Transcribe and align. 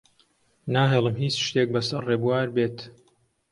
ناهێڵم 0.73 1.15
هیچ 1.23 1.35
شتێک 1.45 1.69
بەسەر 1.75 2.01
ڕێبوار 2.09 2.47
بێت. 2.55 2.77